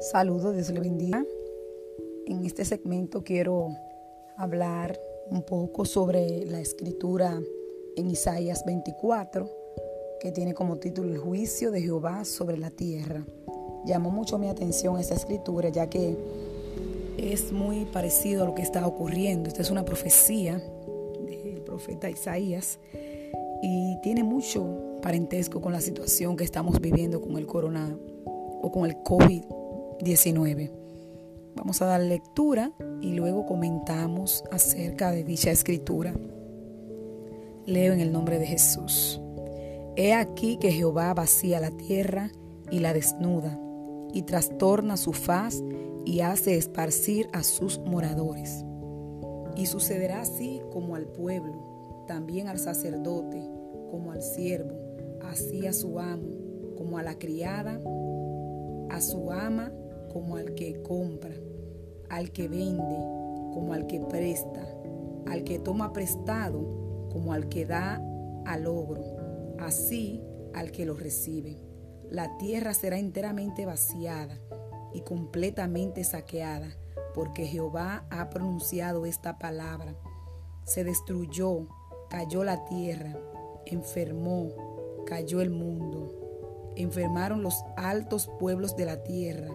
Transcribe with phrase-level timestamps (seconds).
[0.00, 1.26] Saludos, Dios le bendiga.
[2.26, 3.74] En este segmento quiero
[4.36, 4.96] hablar
[5.28, 7.42] un poco sobre la escritura
[7.96, 9.50] en Isaías 24,
[10.20, 13.26] que tiene como título El juicio de Jehová sobre la tierra.
[13.86, 16.16] Llamó mucho mi atención esta escritura, ya que
[17.16, 19.48] es muy parecido a lo que está ocurriendo.
[19.48, 20.62] Esta es una profecía
[21.26, 22.78] del profeta Isaías
[23.62, 27.98] y tiene mucho parentesco con la situación que estamos viviendo con el corona
[28.62, 29.02] o con el
[29.98, 30.70] COVID-19.
[31.56, 36.14] Vamos a dar lectura y luego comentamos acerca de dicha escritura.
[37.66, 39.20] Leo en el nombre de Jesús.
[39.96, 42.30] He aquí que Jehová vacía la tierra
[42.70, 43.58] y la desnuda,
[44.12, 45.62] y trastorna su faz
[46.04, 48.64] y hace esparcir a sus moradores.
[49.56, 53.42] Y sucederá así como al pueblo, también al sacerdote,
[53.90, 54.76] como al siervo,
[55.28, 56.28] así a su amo,
[56.76, 57.80] como a la criada,
[58.90, 59.72] a su ama,
[60.12, 61.34] como al que compra,
[62.10, 62.96] al que vende,
[63.52, 64.66] como al que presta,
[65.26, 68.02] al que toma prestado, como al que da
[68.46, 69.04] al ogro,
[69.58, 70.22] así
[70.54, 71.60] al que lo recibe.
[72.10, 74.40] La tierra será enteramente vaciada
[74.94, 76.68] y completamente saqueada,
[77.14, 79.94] porque Jehová ha pronunciado esta palabra.
[80.64, 81.68] Se destruyó,
[82.08, 83.14] cayó la tierra,
[83.66, 84.48] enfermó,
[85.06, 86.72] cayó el mundo.
[86.76, 89.48] Enfermaron los altos pueblos de la tierra,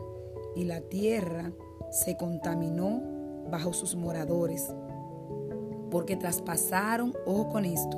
[0.56, 1.52] y la tierra
[1.92, 3.02] se contaminó
[3.50, 4.74] bajo sus moradores,
[5.92, 7.98] porque traspasaron, ojo con esto,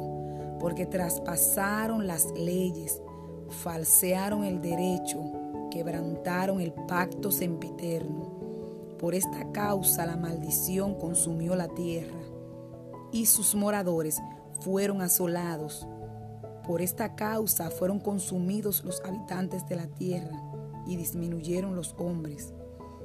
[0.60, 3.02] porque traspasaron las leyes,
[3.50, 5.22] falsearon el derecho,
[5.72, 8.34] quebrantaron el pacto sempiterno.
[9.00, 12.20] Por esta causa la maldición consumió la tierra
[13.12, 14.22] y sus moradores
[14.62, 15.88] fueron asolados.
[16.66, 20.42] Por esta causa fueron consumidos los habitantes de la tierra
[20.86, 22.54] y disminuyeron los hombres.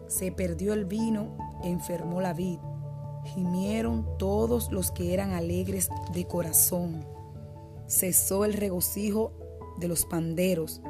[0.07, 2.59] Se perdió el vino, enfermó la vid,
[3.25, 7.05] gimieron todos los que eran alegres de corazón.
[7.87, 9.33] Cesó el regocijo
[9.79, 10.81] de los panderos,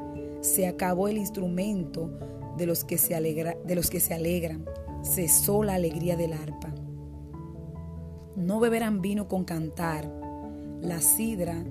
[0.40, 2.10] se acabó el instrumento
[2.56, 4.64] de los que se, alegra, de los que se alegran,
[5.02, 6.74] cesó la alegría del arpa.
[8.36, 10.10] No beberán vino con cantar,
[10.80, 11.62] la sidra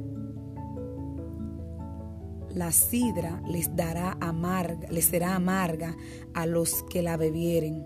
[2.54, 5.96] la sidra les dará amarga, les será amarga
[6.34, 7.86] a los que la bebieren.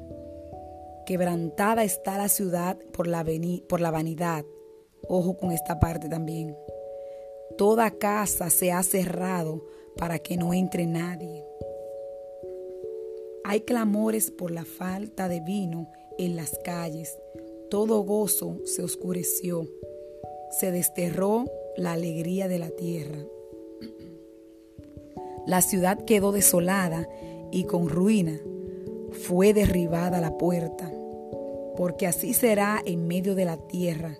[1.05, 3.25] Quebrantada está la ciudad por la,
[3.67, 4.45] por la vanidad.
[5.07, 6.55] Ojo con esta parte también.
[7.57, 9.65] Toda casa se ha cerrado
[9.97, 11.45] para que no entre nadie.
[13.43, 17.19] Hay clamores por la falta de vino en las calles.
[17.69, 19.67] Todo gozo se oscureció.
[20.59, 21.45] Se desterró
[21.75, 23.19] la alegría de la tierra.
[25.45, 27.07] La ciudad quedó desolada
[27.51, 28.39] y con ruina.
[29.11, 30.91] Fue derribada la puerta.
[31.75, 34.17] Porque así será en medio de la tierra,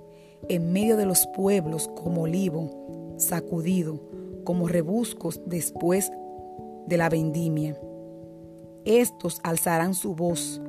[0.49, 3.99] en medio de los pueblos como olivo, sacudido,
[4.43, 6.11] como rebuscos después
[6.87, 7.77] de la vendimia.
[8.85, 10.61] Estos alzarán su voz,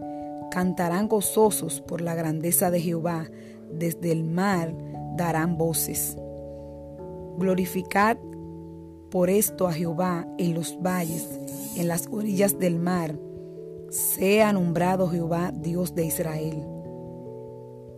[0.50, 3.28] cantarán gozosos por la grandeza de Jehová,
[3.72, 4.74] desde el mar
[5.16, 6.16] darán voces.
[7.38, 8.16] Glorificad
[9.14, 11.38] por esto a Jehová en los valles,
[11.76, 13.14] en las orillas del mar,
[13.88, 16.60] sea nombrado Jehová Dios de Israel.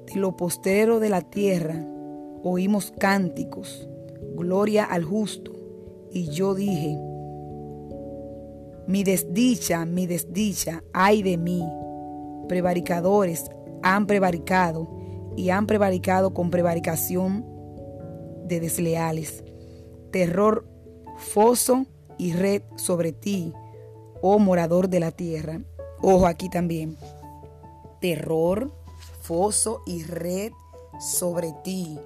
[0.05, 1.83] De lo postrero de la tierra
[2.43, 3.89] oímos cánticos,
[4.37, 5.53] gloria al justo,
[6.13, 6.99] y yo dije,
[8.87, 11.67] mi desdicha, mi desdicha, ay de mí,
[12.47, 13.47] prevaricadores
[13.83, 14.87] han prevaricado
[15.35, 17.47] y han prevaricado con prevaricación
[18.45, 19.43] de desleales.
[20.11, 20.76] Terror
[21.17, 21.87] foso
[22.19, 23.53] y red sobre ti,
[24.23, 25.61] oh morador de la tierra.
[26.03, 26.97] Ojo aquí también.
[28.01, 28.73] Terror,
[29.21, 30.53] foso y red
[31.01, 31.99] sobre ti,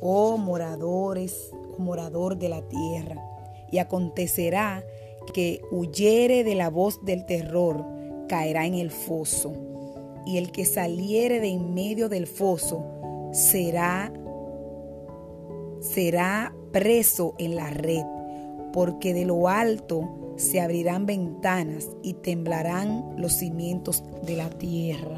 [0.00, 3.22] oh moradores, morador de la tierra.
[3.70, 4.84] Y acontecerá
[5.32, 7.84] que huyere de la voz del terror,
[8.28, 9.52] caerá en el foso.
[10.24, 12.84] Y el que saliere de en medio del foso
[13.32, 14.12] será
[15.80, 18.04] será preso en la red,
[18.70, 25.16] porque de lo alto se abrirán ventanas y temblarán los cimientos de la tierra.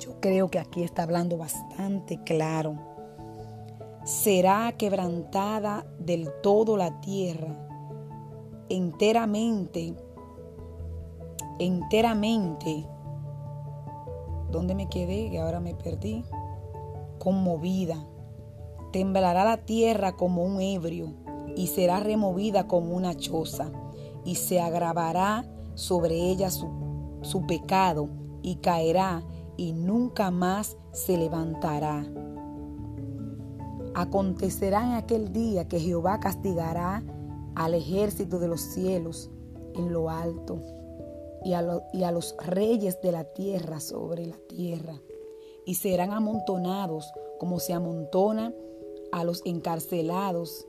[0.00, 2.78] Yo creo que aquí está hablando bastante claro.
[4.04, 7.54] Será quebrantada del todo la tierra,
[8.70, 9.94] enteramente,
[11.58, 12.86] enteramente.
[14.50, 15.28] ¿Dónde me quedé?
[15.28, 16.24] Que ahora me perdí.
[17.18, 18.02] Conmovida
[18.92, 21.14] Temblará la tierra como un ebrio
[21.56, 23.70] y será removida como una choza
[24.24, 25.44] y se agravará
[25.74, 26.68] sobre ella su
[27.22, 28.08] su pecado
[28.42, 29.22] y caerá
[29.56, 32.06] y nunca más se levantará.
[33.94, 37.02] Acontecerá en aquel día que Jehová castigará
[37.54, 39.30] al ejército de los cielos
[39.74, 40.62] en lo alto
[41.44, 45.00] y a, y a los reyes de la tierra sobre la tierra,
[45.64, 48.52] y serán amontonados como se amontona
[49.12, 50.66] a los encarcelados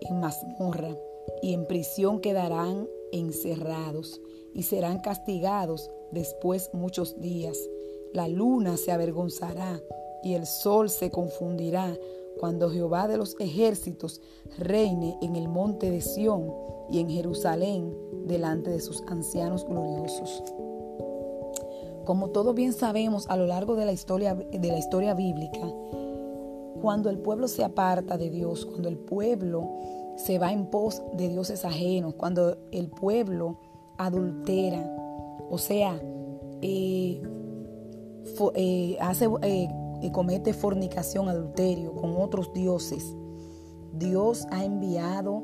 [0.00, 0.96] en mazmorra,
[1.42, 4.20] y en prisión quedarán encerrados,
[4.54, 7.58] y serán castigados después muchos días.
[8.12, 9.82] La luna se avergonzará
[10.22, 11.96] y el sol se confundirá
[12.38, 14.20] cuando Jehová de los ejércitos
[14.58, 16.52] reine en el monte de Sión
[16.90, 17.94] y en Jerusalén
[18.26, 20.42] delante de sus ancianos gloriosos.
[22.04, 25.72] Como todos bien sabemos a lo largo de la historia, de la historia bíblica,
[26.80, 29.68] cuando el pueblo se aparta de Dios, cuando el pueblo
[30.16, 33.58] se va en pos de dioses ajenos, cuando el pueblo
[33.98, 34.84] adultera,
[35.50, 36.00] o sea,
[36.62, 37.22] eh,
[38.54, 39.68] eh, hace, eh,
[40.12, 43.14] comete fornicación, adulterio con otros dioses,
[43.92, 45.42] Dios ha enviado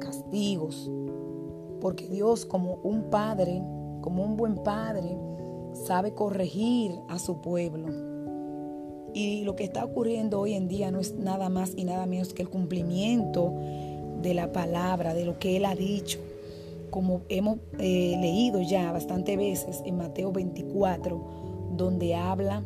[0.00, 0.90] castigos,
[1.80, 3.62] porque Dios como un padre,
[4.00, 5.18] como un buen padre,
[5.72, 8.13] sabe corregir a su pueblo.
[9.14, 12.34] Y lo que está ocurriendo hoy en día no es nada más y nada menos
[12.34, 13.54] que el cumplimiento
[14.20, 16.18] de la palabra, de lo que Él ha dicho.
[16.90, 22.64] Como hemos eh, leído ya bastante veces en Mateo 24, donde habla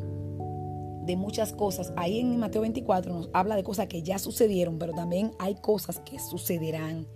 [1.05, 1.93] de muchas cosas.
[1.97, 6.01] Ahí en Mateo 24 nos habla de cosas que ya sucedieron, pero también hay cosas
[6.01, 7.07] que sucederán.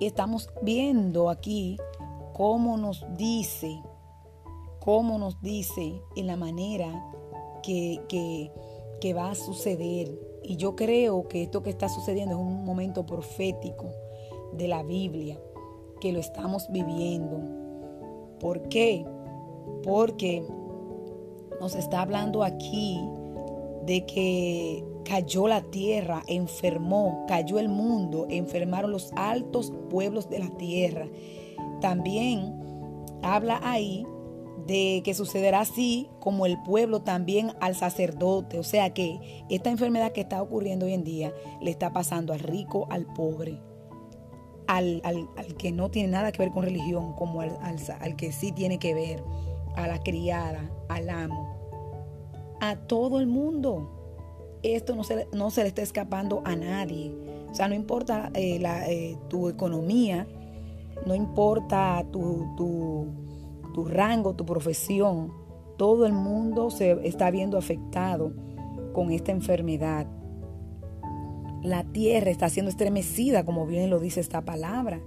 [0.00, 1.78] Estamos viendo aquí
[2.32, 3.80] cómo nos dice,
[4.80, 7.12] cómo nos dice en la manera
[7.62, 8.50] que,
[9.14, 10.10] va a suceder.
[10.42, 13.90] Y yo creo que esto que está sucediendo es un momento profético
[14.52, 15.38] de la Biblia,
[16.00, 17.40] que lo estamos viviendo.
[18.40, 19.04] ¿Por qué?
[19.82, 20.44] Porque
[21.60, 23.00] nos está hablando aquí
[23.86, 30.50] de que cayó la tierra, enfermó, cayó el mundo, enfermaron los altos pueblos de la
[30.56, 31.08] tierra.
[31.80, 32.54] También
[33.22, 34.06] habla ahí
[34.66, 38.58] de que sucederá así como el pueblo también al sacerdote.
[38.58, 42.40] O sea que esta enfermedad que está ocurriendo hoy en día le está pasando al
[42.40, 43.60] rico, al pobre,
[44.66, 45.02] al,
[45.58, 48.94] que no tiene nada que ver con religión, como al, al que sí tiene que
[48.94, 49.22] ver,
[49.76, 51.62] a la criada, al amo
[52.62, 53.90] a todo el mundo.
[54.62, 57.12] Esto no se, no se le está escapando a nadie.
[57.50, 60.28] O sea, no importa eh, eh, tu economía,
[61.04, 63.08] no importa tu,
[63.72, 65.32] tu rango, tu profesión,
[65.76, 68.32] todo el mundo se está viendo afectado
[68.92, 70.06] con esta enfermedad.
[71.62, 75.00] La tierra está siendo estremecida, como bien lo dice esta palabra.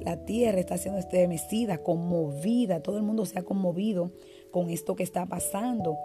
[0.00, 2.82] La tierra está siendo estremecida, conmovida.
[2.82, 4.12] Todo el mundo se ha conmovido
[4.50, 5.96] con esto que está pasando.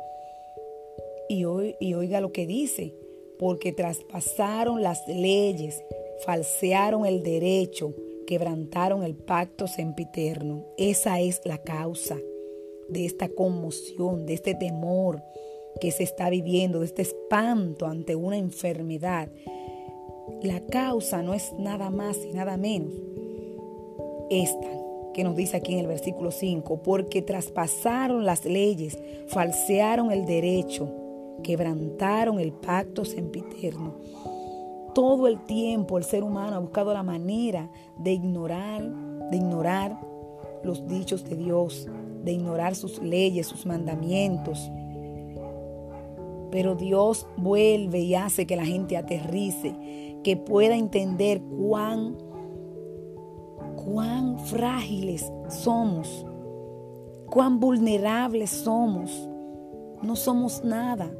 [1.27, 2.93] Y, oiga lo que dice,
[3.39, 5.83] porque traspasaron las leyes,
[6.25, 7.95] falsearon el derecho,
[8.25, 10.65] quebrantaron el pacto sempiterno.
[10.77, 12.17] Esa es la causa
[12.89, 15.21] de esta conmoción, de este temor
[15.79, 19.29] que se está viviendo, de este espanto ante una enfermedad.
[20.41, 22.93] La causa no es nada más y nada menos
[24.29, 24.67] esta
[25.13, 28.97] que nos dice aquí en el versículo 5, porque traspasaron las leyes,
[29.27, 30.89] falsearon el derecho,
[31.41, 33.95] quebrantaron el pacto sempiterno.
[34.95, 38.81] Todo el tiempo el ser humano ha buscado la manera de ignorar,
[39.29, 39.99] de ignorar
[40.63, 41.85] los dichos de Dios,
[42.23, 44.71] de ignorar sus leyes, sus mandamientos.
[46.49, 49.75] Pero Dios vuelve y hace que la gente aterrice,
[50.23, 52.15] que pueda entender cuán,
[53.75, 56.25] cuán frágiles somos,
[57.29, 59.29] cuán vulnerables somos.
[60.01, 61.11] No somos nada.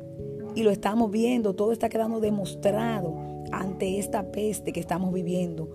[0.55, 5.69] Y lo estamos viendo, todo está quedando demostrado ante esta peste que estamos viviendo.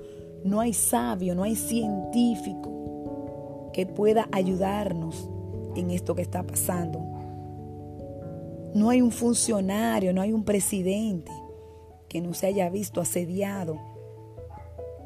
[0.45, 5.29] No hay sabio, no hay científico que pueda ayudarnos
[5.77, 7.01] en esto que está pasando.
[8.75, 11.33] No hay un funcionario, no hay un presidente
[12.09, 13.77] que no se haya visto asediado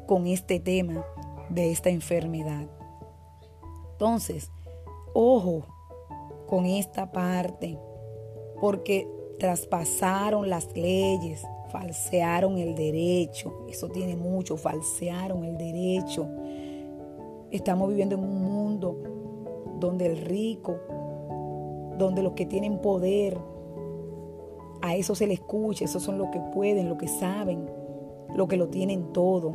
[0.07, 1.05] con este tema
[1.49, 2.67] de esta enfermedad.
[3.91, 4.51] Entonces,
[5.13, 5.65] ojo
[6.47, 7.77] con esta parte,
[8.59, 9.07] porque
[9.39, 11.43] traspasaron las leyes,
[11.79, 13.65] falsearon el derecho.
[13.67, 16.25] Eso tiene mucho, falsearon el derecho.
[17.51, 18.97] Estamos viviendo en un mundo
[19.79, 20.77] donde el rico,
[21.97, 23.37] donde los que tienen poder,
[24.81, 27.69] a eso se le escucha, esos son los que pueden, los que saben,
[28.33, 29.53] los que lo tienen todo.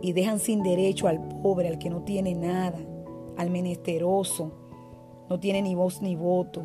[0.00, 2.78] Y dejan sin derecho al pobre, al que no tiene nada,
[3.36, 4.52] al menesteroso.
[5.28, 6.62] no tiene ni voz ni voto.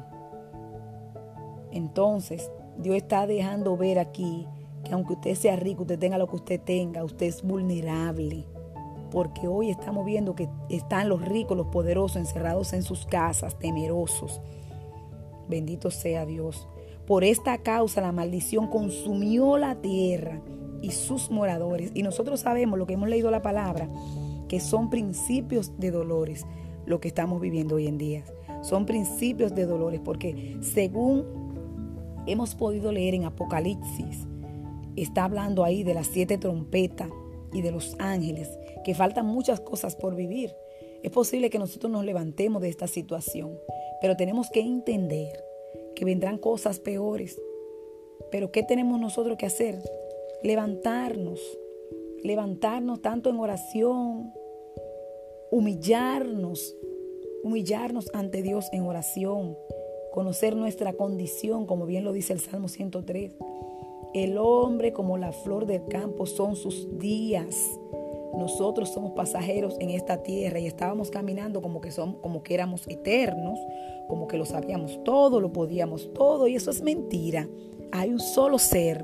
[1.72, 4.48] Entonces, Dios está dejando ver aquí
[4.86, 8.46] que aunque usted sea rico, usted tenga lo que usted tenga, usted es vulnerable.
[9.12, 14.40] Porque hoy estamos viendo que están los ricos, los poderosos encerrados en sus casas, temerosos.
[15.50, 16.68] Bendito sea Dios.
[17.06, 20.42] Por esta causa la maldición consumió la tierra
[20.82, 21.92] y sus moradores.
[21.94, 23.90] Y nosotros sabemos lo que hemos leído la palabra,
[24.48, 26.46] que son principios de dolores
[26.86, 28.24] lo que estamos viviendo hoy en día.
[28.62, 31.26] Son principios de dolores porque según
[32.26, 34.28] hemos podido leer en Apocalipsis,
[34.96, 37.10] está hablando ahí de las siete trompetas
[37.54, 38.50] y de los ángeles,
[38.84, 40.54] que faltan muchas cosas por vivir.
[41.04, 43.58] Es posible que nosotros nos levantemos de esta situación,
[44.02, 45.44] pero tenemos que entender
[45.96, 47.42] que vendrán cosas peores.
[48.32, 49.80] Pero ¿qué tenemos nosotros que hacer?
[50.44, 51.40] Levantarnos,
[52.24, 54.34] levantarnos tanto en oración,
[55.52, 56.76] humillarnos,
[57.44, 59.58] humillarnos ante Dios en oración,
[60.12, 63.32] conocer nuestra condición, como bien lo dice el Salmo 103.
[64.16, 67.78] El hombre como la flor del campo son sus días.
[68.34, 72.88] Nosotros somos pasajeros en esta tierra y estábamos caminando como que, somos, como que éramos
[72.88, 73.60] eternos,
[74.08, 77.50] como que lo sabíamos todo, lo podíamos todo, y eso es mentira.
[77.92, 79.04] Hay un solo ser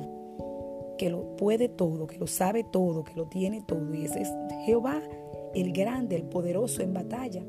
[0.98, 4.34] que lo puede todo, que lo sabe todo, que lo tiene todo, y ese es
[4.65, 5.01] Jehová,
[5.53, 7.44] el grande, el poderoso en batalla.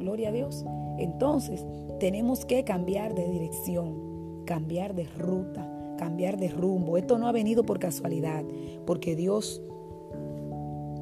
[0.00, 0.64] Gloria a Dios.
[0.98, 1.64] Entonces,
[2.00, 6.96] tenemos que cambiar de dirección, cambiar de ruta, cambiar de rumbo.
[6.96, 8.44] Esto no ha venido por casualidad,
[8.86, 9.62] porque Dios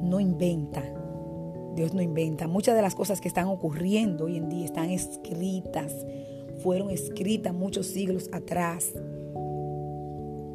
[0.02, 0.82] no inventa.
[1.74, 2.48] Dios no inventa.
[2.48, 5.94] Muchas de las cosas que están ocurriendo hoy en día están escritas,
[6.62, 8.92] fueron escritas muchos siglos atrás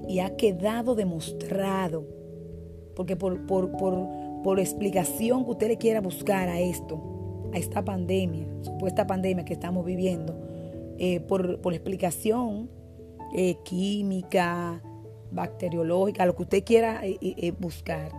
[0.08, 2.06] y ha quedado demostrado,
[2.96, 8.48] porque por, por, por, explicación que usted le quiera buscar a esto, a esta pandemia,
[8.62, 10.40] supuesta pandemia que estamos viviendo,
[10.98, 12.70] eh, por, por, explicación
[13.34, 14.82] eh, química,
[15.32, 18.12] bacteriológica, lo que usted quiera eh, buscar,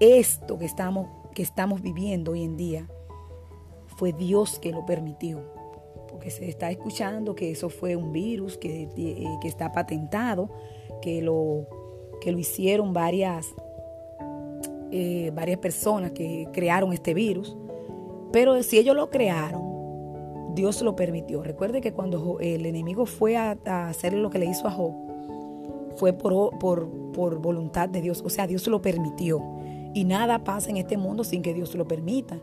[0.00, 2.88] esto que estamos, que estamos viviendo hoy en día
[3.96, 5.42] fue Dios que lo permitió.
[6.08, 10.50] Porque se está escuchando que eso fue un virus que, eh, que está patentado,
[11.02, 11.66] que lo,
[12.20, 13.54] que lo hicieron varias,
[14.90, 17.56] eh, varias personas que crearon este virus.
[18.32, 19.73] Pero si ellos lo crearon,
[20.54, 21.42] Dios lo permitió.
[21.42, 23.56] Recuerde que cuando el enemigo fue a,
[23.88, 24.92] hacer lo que le hizo a Job,
[25.96, 28.22] fue por, por, por voluntad de Dios.
[28.24, 29.42] O sea, Dios lo permitió.
[29.94, 32.38] Y nada pasa en este mundo sin que Dios lo permita.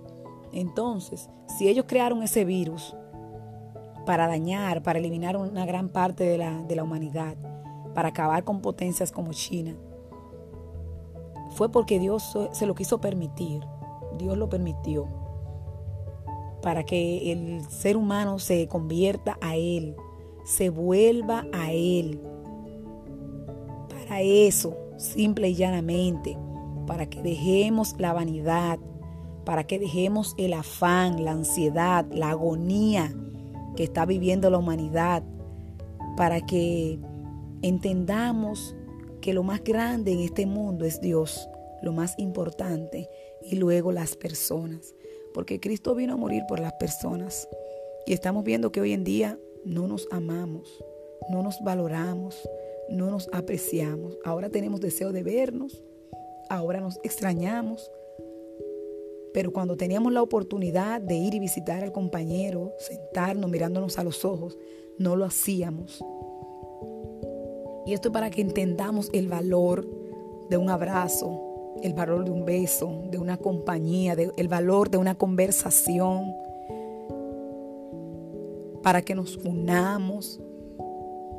[0.54, 2.96] Entonces, si ellos crearon ese virus
[4.06, 7.36] para dañar, para eliminar una gran parte de la, de la humanidad,
[7.94, 9.76] para acabar con potencias como China,
[11.52, 13.62] fue porque Dios se lo quiso permitir.
[14.18, 15.21] Dios lo permitió
[16.62, 19.96] para que el ser humano se convierta a Él,
[20.46, 22.20] se vuelva a Él.
[23.90, 26.38] Para eso, simple y llanamente
[26.86, 28.80] para que dejemos la vanidad,
[29.46, 33.16] para que dejemos el afán, la ansiedad, la agonía
[33.76, 35.24] que está viviendo la humanidad,
[36.18, 37.00] para que
[37.62, 38.76] entendamos
[39.22, 41.48] que lo más grande en este mundo es Dios,
[41.82, 43.08] lo más importante,
[43.42, 44.94] y luego las personas,
[45.34, 47.48] porque Cristo vino a morir por las personas.
[48.06, 50.84] Y estamos viendo que hoy en día no nos amamos,
[51.30, 52.42] no nos valoramos,
[52.90, 54.18] no nos apreciamos.
[54.24, 55.84] Ahora tenemos deseo de vernos,
[56.50, 57.92] ahora nos extrañamos.
[59.34, 64.26] Pero cuando teníamos la oportunidad de ir y visitar al compañero, sentarnos, mirándonos a los
[64.26, 64.58] ojos,
[64.98, 66.04] no lo hacíamos.
[67.86, 69.88] Y esto es para que entendamos el valor
[70.50, 71.51] de un abrazo,
[71.84, 76.34] el valor de un beso, de una compañía, el valor de una conversación,
[78.84, 80.40] para que nos unamos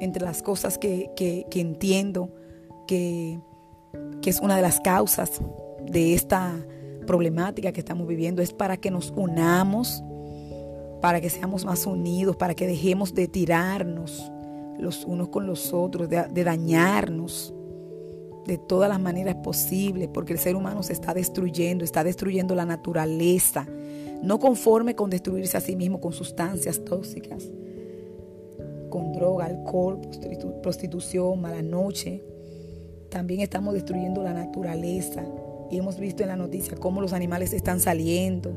[0.01, 2.31] entre las cosas que, que entiendo
[2.87, 3.41] que
[4.23, 5.43] que es una de las causas
[5.85, 6.55] de esta
[7.07, 10.03] problemática que estamos viviendo, es para que nos unamos,
[11.01, 14.31] para que seamos más unidos, para que dejemos de tirarnos
[14.79, 17.53] los unos con los otros, de, dañarnos
[18.47, 22.65] de todas las maneras posibles, porque el ser humano se está destruyendo, está destruyendo la
[22.65, 23.67] naturaleza,
[24.23, 27.45] no conforme con destruirse a sí mismo con sustancias tóxicas,
[28.91, 30.01] con droga, alcohol,
[30.63, 32.23] prostitución, mala noche,
[33.13, 35.23] también estamos destruyendo la naturaleza.
[35.71, 38.53] Y hemos visto en la noticia cómo los animales están saliendo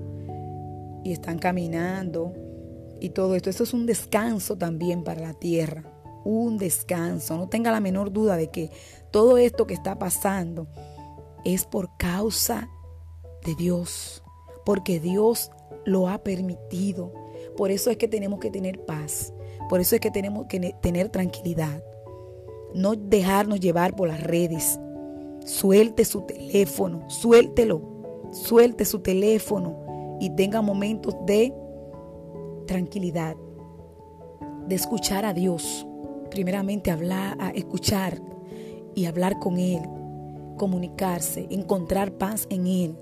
[1.03, 2.33] y están caminando
[2.99, 3.49] y todo esto.
[3.49, 5.83] Esto es un descanso también para la tierra.
[6.23, 7.37] Un descanso.
[7.37, 8.71] No tenga la menor duda de que
[9.15, 10.67] todo esto que está pasando
[11.45, 12.67] es por causa
[13.45, 14.21] de Dios.
[14.65, 15.51] Porque Dios
[15.85, 17.13] lo ha permitido.
[17.55, 19.33] Por eso es que tenemos que tener paz.
[19.69, 21.81] Por eso es que tenemos que tener tranquilidad.
[22.73, 24.77] No dejarnos llevar por las redes.
[25.45, 31.53] Suelte su teléfono, suéltelo, suelte su teléfono y tenga momentos de
[32.67, 33.37] tranquilidad,
[34.67, 35.87] de escuchar a Dios.
[36.29, 38.34] Primeramente hablar, escuchar
[38.95, 39.81] y hablar con Él,
[40.57, 42.95] comunicarse, encontrar paz en Él.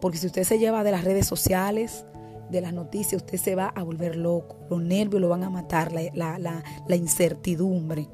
[0.00, 2.04] Porque si usted se lleva de las redes sociales,
[2.50, 4.56] de las noticias, usted se va a volver loco.
[4.70, 8.08] Los nervios lo van a matar, la, incertidumbre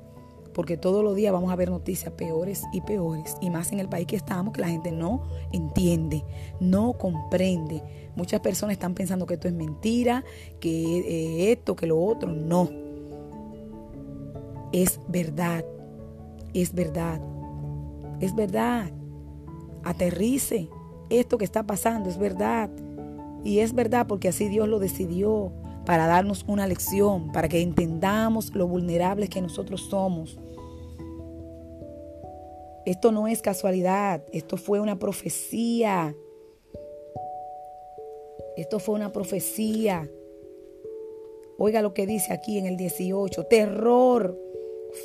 [0.53, 3.89] porque todos los días vamos a ver noticias peores y peores, y más en el
[3.89, 6.23] país que estamos, que la gente no entiende,
[6.61, 7.83] no comprende.
[8.15, 10.25] Muchas personas están pensando que esto es mentira,
[10.61, 12.71] que esto, que lo otro, no.
[14.73, 15.65] Es verdad,
[16.55, 17.21] es verdad,
[18.21, 18.91] es verdad.
[19.83, 20.69] Aterrice,
[21.11, 22.71] esto que está pasando es verdad.
[23.45, 25.53] Y es verdad porque así Dios lo decidió
[25.85, 30.39] para darnos una lección, para que entendamos lo vulnerables que nosotros somos.
[32.87, 36.15] Esto no es casualidad, esto fue una profecía.
[38.57, 40.09] Esto fue una profecía.
[41.59, 43.45] Oiga lo que dice aquí en el 18.
[43.45, 44.39] Terror,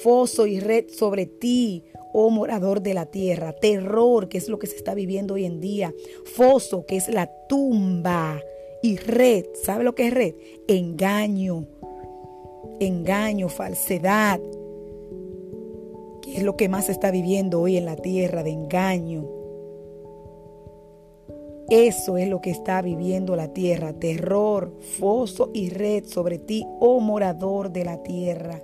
[0.01, 3.53] foso y red sobre ti, oh morador de la tierra.
[3.53, 5.93] Terror, que es lo que se está viviendo hoy en día.
[6.25, 8.41] Foso, que es la tumba.
[8.81, 10.35] Y red, ¿sabe lo que es red?
[10.67, 11.67] Engaño.
[12.79, 14.39] Engaño, falsedad,
[16.33, 19.27] es lo que más se está viviendo hoy en la tierra de engaño.
[21.69, 26.99] Eso es lo que está viviendo la tierra, terror, foso y red sobre ti, oh
[26.99, 28.63] morador de la tierra.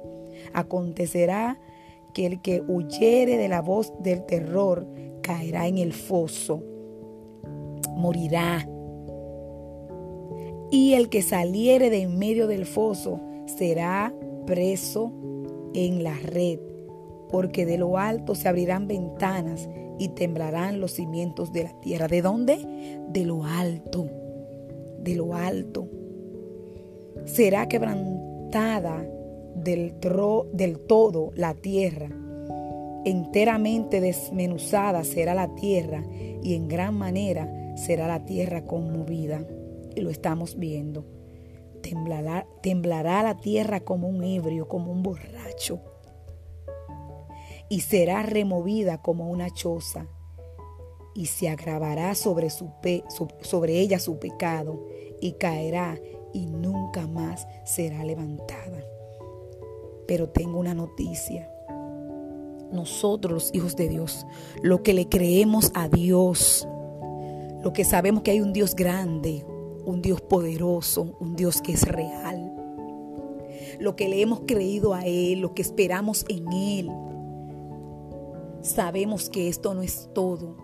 [0.56, 1.60] Acontecerá
[2.14, 4.88] que el que huyere de la voz del terror
[5.22, 6.64] caerá en el foso,
[7.96, 8.68] morirá.
[10.72, 14.14] Y el que saliere de en medio del foso será
[14.46, 15.12] preso
[15.74, 16.60] en la red
[17.30, 22.08] porque de lo alto se abrirán ventanas y temblarán los cimientos de la tierra.
[22.08, 22.60] ¿De dónde?
[23.10, 24.08] De lo alto,
[25.00, 25.88] de lo alto.
[27.26, 29.06] Será quebrantada
[29.66, 32.10] del, todo la tierra.
[33.04, 36.04] Enteramente desmenuzada será la tierra
[36.42, 39.46] y en gran manera será la tierra conmovida.
[39.96, 41.06] Y lo estamos viendo.
[41.82, 45.82] Temblará, temblará la tierra como un ebrio, como un borracho
[47.70, 50.08] y será removida como una choza
[51.14, 52.70] y se agravará sobre, su
[53.42, 54.86] sobre ella su pecado
[55.22, 55.98] y caerá
[56.34, 58.95] y nunca más será levantada.
[60.08, 61.50] Pero tengo una noticia.
[62.72, 64.26] Nosotros los hijos de Dios,
[64.62, 66.68] lo que le creemos a Dios,
[67.64, 69.46] lo que sabemos que hay un Dios grande,
[69.86, 72.52] un Dios poderoso, un Dios que es real,
[73.80, 76.92] lo que le hemos creído a Él, lo que esperamos en Él,
[78.66, 80.58] Sabemos que esto no es todo.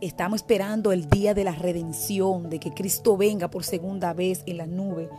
[0.00, 4.58] Estamos esperando el día de la redención, de que Cristo venga por segunda vez en
[4.58, 5.10] la nube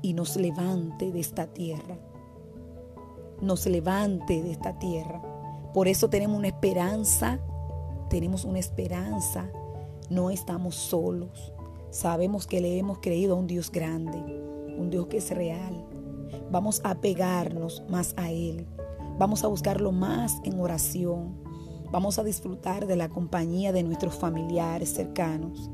[0.00, 1.98] y nos levante de esta tierra.
[3.40, 5.22] Nos levante de esta tierra.
[5.72, 7.38] Por eso tenemos una esperanza,
[8.10, 9.50] tenemos una esperanza.
[10.10, 11.52] No estamos solos.
[11.90, 14.18] Sabemos que le hemos creído a un Dios grande,
[14.76, 15.86] un Dios que es real.
[16.50, 18.66] Vamos a pegarnos más a Él.
[19.18, 21.36] Vamos a buscarlo más en oración.
[21.90, 25.70] Vamos a disfrutar de la compañía de nuestros familiares cercanos.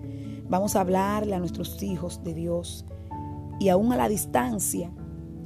[0.49, 2.85] Vamos a hablarle a nuestros hijos de Dios.
[3.59, 4.93] Y aún a la distancia,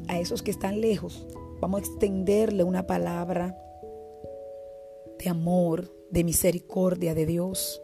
[0.09, 1.26] a esos que están lejos,
[1.61, 3.57] vamos a extenderle una palabra
[5.18, 7.83] de amor, de misericordia de Dios.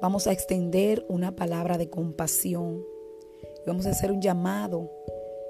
[0.00, 2.84] Vamos a extender una palabra de compasión.
[3.64, 4.90] Y vamos a hacer un llamado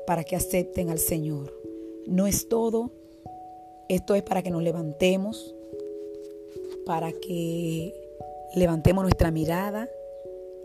[0.07, 1.53] para que acepten al Señor.
[2.07, 2.93] No es todo.
[3.89, 5.55] Esto es para que nos levantemos,
[6.85, 7.95] para que
[8.55, 9.89] levantemos nuestra mirada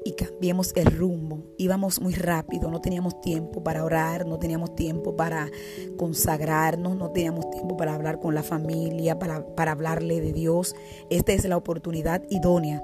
[0.03, 1.43] y cambiemos el rumbo.
[1.57, 5.49] Íbamos muy rápido, no teníamos tiempo para orar, no teníamos tiempo para
[5.97, 10.75] consagrarnos, no teníamos tiempo para hablar con la familia, para, para hablarle de Dios.
[11.09, 12.83] Esta es la oportunidad idónea.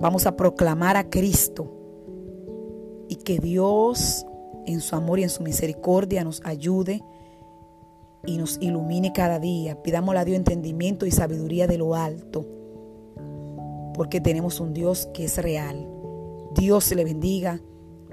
[0.00, 1.70] Vamos a proclamar a Cristo
[3.08, 4.26] y que Dios
[4.66, 7.02] en su amor y en su misericordia nos ayude
[8.26, 9.82] y nos ilumine cada día.
[9.82, 12.46] Pidámosle a Dios entendimiento y sabiduría de lo alto,
[13.94, 15.93] porque tenemos un Dios que es real.
[16.54, 17.60] Dios le bendiga,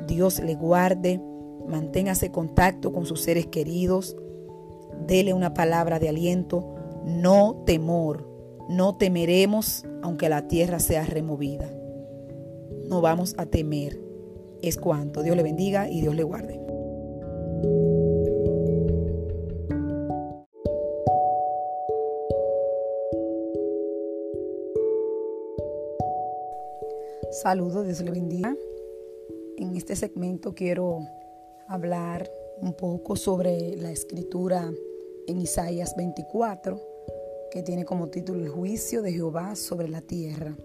[0.08, 1.22] Dios le guarde,
[1.68, 4.16] manténgase contacto con sus seres queridos,
[5.08, 6.76] dele una palabra de aliento,
[7.06, 8.28] no temor,
[8.70, 11.72] no temeremos aunque la tierra sea removida.
[12.88, 14.00] No vamos a temer.
[14.62, 15.24] Es cuanto.
[15.24, 16.60] Dios le bendiga y Dios le guarde.
[27.32, 28.54] Saludos, Dios le bendiga.
[29.56, 31.08] En este segmento quiero
[31.66, 34.70] hablar un poco sobre la escritura
[35.28, 36.78] en Isaías 24,
[37.50, 40.58] que tiene como título El juicio de Jehová sobre la tierra.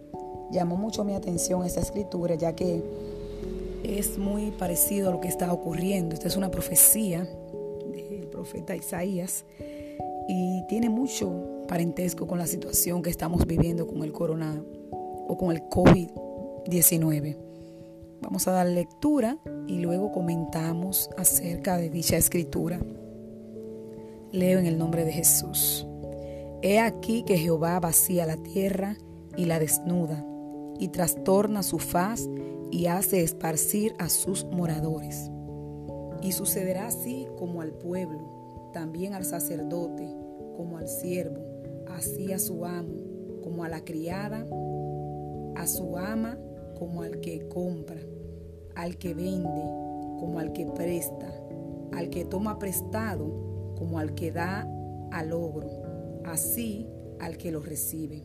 [0.51, 2.83] Llamó mucho mi atención esta escritura, ya que
[3.85, 6.15] es muy parecido a lo que está ocurriendo.
[6.15, 7.29] Esta es una profecía
[7.93, 9.45] del profeta Isaías
[10.29, 14.61] y tiene mucho parentesco con la situación que estamos viviendo con el corona
[15.29, 15.69] o con el
[16.67, 17.37] COVID-19.
[18.23, 22.81] Vamos a dar lectura y luego comentamos acerca de dicha escritura.
[24.33, 25.87] Leo en el nombre de Jesús.
[26.63, 28.97] He aquí que Jehová vacía la tierra
[29.37, 30.27] y la desnuda,
[30.79, 32.29] y trastorna su faz
[32.71, 35.31] y hace esparcir a sus moradores.
[36.23, 40.09] Y sucederá así como al pueblo, también al sacerdote,
[40.57, 41.43] como al siervo,
[41.89, 42.95] así a su amo,
[43.43, 44.47] como a la criada,
[45.55, 46.39] a su ama,
[46.79, 48.01] como al que compra,
[48.75, 49.63] al que vende,
[50.19, 51.33] como al que presta,
[51.93, 54.69] al que toma prestado, como al que da
[55.11, 55.69] al ogro,
[56.25, 56.89] así
[57.21, 58.25] al que lo recibe.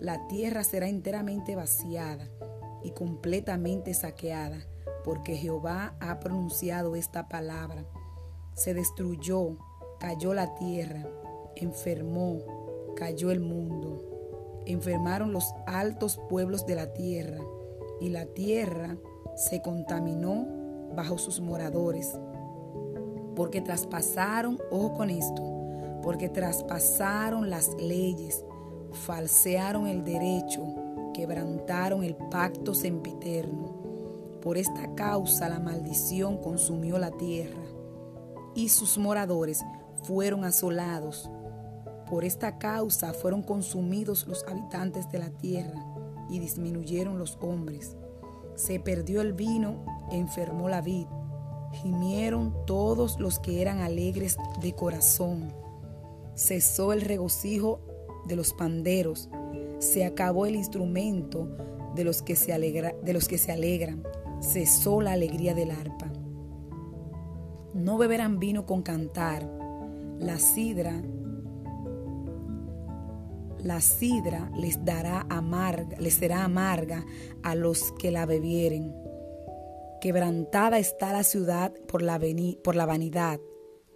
[0.00, 2.28] La tierra será enteramente vaciada
[2.82, 4.58] y completamente saqueada,
[5.04, 7.84] porque Jehová ha pronunciado esta palabra.
[8.54, 9.58] Se destruyó,
[9.98, 11.06] cayó la tierra,
[11.56, 12.38] enfermó,
[12.96, 14.62] cayó el mundo.
[14.66, 17.38] Enfermaron los altos pueblos de la tierra,
[18.00, 18.96] y la tierra
[19.36, 20.46] se contaminó
[20.94, 22.18] bajo sus moradores,
[23.36, 25.42] porque traspasaron, ojo con esto,
[26.02, 28.44] porque traspasaron las leyes,
[28.92, 30.62] falsearon el derecho,
[31.14, 33.78] quebrantaron el pacto sempiterno.
[34.42, 37.62] Por esta causa la maldición consumió la tierra
[38.54, 39.62] y sus moradores
[40.02, 41.30] fueron asolados.
[42.08, 45.89] Por esta causa fueron consumidos los habitantes de la tierra
[46.30, 47.96] y disminuyeron los hombres.
[48.54, 51.06] Se perdió el vino, enfermó la vid,
[51.82, 55.52] gimieron todos los que eran alegres de corazón.
[56.34, 57.80] Cesó el regocijo
[58.26, 59.28] de los panderos,
[59.78, 61.48] se acabó el instrumento
[61.94, 64.02] de los que se, alegra, de los que se alegran,
[64.40, 66.12] cesó la alegría del arpa.
[67.74, 69.48] No beberán vino con cantar,
[70.18, 71.00] la sidra
[73.62, 77.04] la sidra les dará amarga, les será amarga
[77.42, 78.94] a los que la bebieren.
[80.00, 82.18] Quebrantada está la ciudad por la,
[82.62, 83.38] por la vanidad.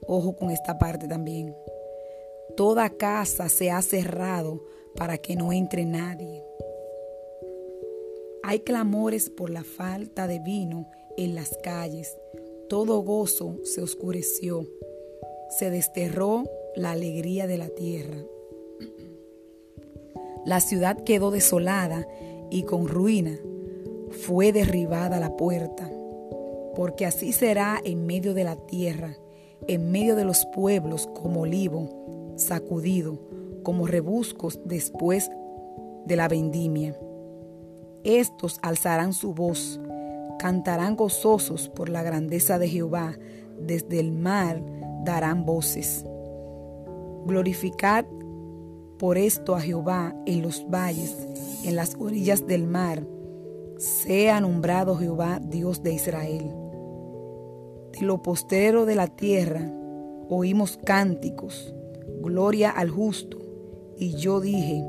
[0.07, 1.55] Ojo con esta parte también.
[2.57, 4.65] Toda casa se ha cerrado
[4.97, 6.45] para que no entre nadie.
[8.43, 12.17] Hay clamores por la falta de vino en las calles.
[12.69, 14.69] Todo gozo se oscureció.
[15.59, 16.45] Se desterró
[16.77, 18.19] la alegría de la tierra.
[20.45, 22.07] La ciudad quedó desolada
[22.51, 23.39] y con ruina.
[24.11, 25.91] Fue derribada la puerta.
[26.77, 29.17] Porque así será en medio de la tierra,
[29.69, 33.19] en medio de los pueblos como olivo, sacudido,
[33.63, 35.31] como rebuscos después
[36.05, 36.97] de la vendimia.
[38.03, 39.81] Estos alzarán su voz,
[40.39, 43.17] cantarán gozosos por la grandeza de Jehová,
[43.59, 44.63] desde el mar
[45.05, 46.05] darán voces.
[47.25, 48.05] Glorificad
[49.05, 51.15] por esto a Jehová en los valles,
[51.63, 53.07] en las orillas del mar,
[53.77, 56.51] sea nombrado Jehová Dios de Israel.
[57.93, 59.71] De lo postero de la tierra
[60.31, 61.75] oímos cánticos,
[62.23, 63.37] gloria al justo,
[63.99, 64.83] y yo dije,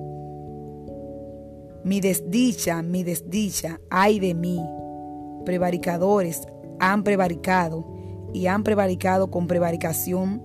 [1.84, 4.62] mi desdicha, mi desdicha, ay de mí.
[5.43, 6.47] Prevaricadores
[6.80, 7.86] han prevaricado
[8.34, 10.41] y han prevaricado con prevaricación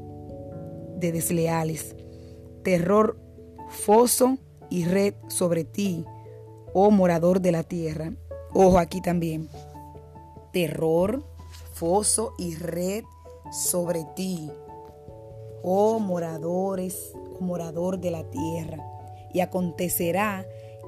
[0.98, 1.94] de desleales.
[2.64, 3.30] Terror
[3.70, 6.04] foso y red sobre ti,
[6.74, 8.12] oh morador de la tierra.
[8.52, 9.48] Ojo aquí también.
[10.52, 11.22] Terror,
[11.72, 13.04] foso y red
[13.52, 14.50] sobre ti,
[15.62, 18.78] oh moradores, morador de la tierra.
[19.33, 20.44] Y acontecerá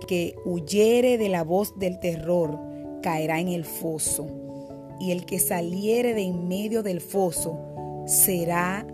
[0.06, 2.58] que huyere de la voz del terror,
[3.02, 4.26] caerá en el foso.
[4.98, 7.58] Y el que saliere de en medio del foso
[8.06, 8.86] será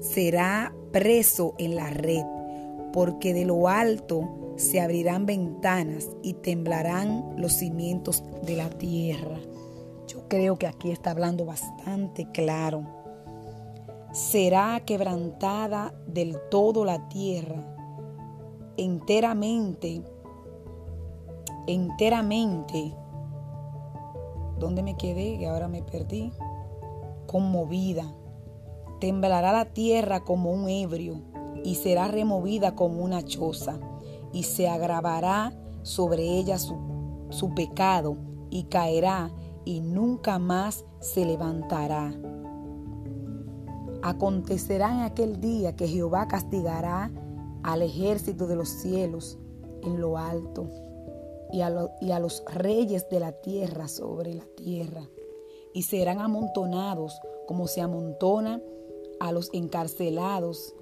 [0.00, 2.24] será preso en la red,
[2.92, 9.38] porque de lo alto se abrirán ventanas y temblarán los cimientos de la tierra.
[10.08, 12.82] Yo creo que aquí está hablando bastante claro.
[14.12, 17.76] Será quebrantada del todo la tierra,
[18.76, 20.02] enteramente,
[21.66, 22.94] enteramente.
[24.58, 25.38] ¿Dónde me quedé?
[25.38, 26.32] Que ahora me perdí.
[27.26, 28.12] Conmovida
[29.00, 31.22] Temblará la tierra como un ebrio
[31.64, 33.78] y será removida como una choza
[34.32, 36.88] y se agravará sobre ella su
[37.30, 38.16] su pecado
[38.50, 39.30] y caerá
[39.64, 42.14] y nunca más se levantará.
[44.02, 47.10] Acontecerá en aquel día que Jehová castigará
[47.62, 49.38] al ejército de los cielos
[49.82, 50.68] en lo alto
[51.52, 55.08] y a, y a los reyes de la tierra sobre la tierra,
[55.72, 58.60] y serán amontonados como se amontona
[59.20, 60.74] a los encarcelados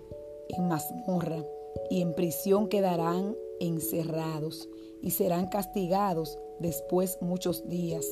[0.48, 1.44] en mazmorra,
[1.90, 4.68] y en prisión quedarán encerrados,
[5.02, 8.06] y serán castigados después muchos días.